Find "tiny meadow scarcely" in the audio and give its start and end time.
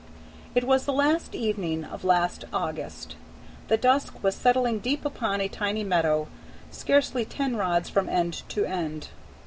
5.47-7.23